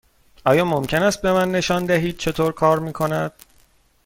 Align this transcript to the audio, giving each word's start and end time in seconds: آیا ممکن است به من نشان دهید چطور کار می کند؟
آیا 0.45 0.65
ممکن 0.65 1.03
است 1.03 1.21
به 1.21 1.33
من 1.33 1.51
نشان 1.51 1.85
دهید 1.85 2.17
چطور 2.17 2.51
کار 2.53 2.79
می 2.79 2.93
کند؟ 2.93 3.33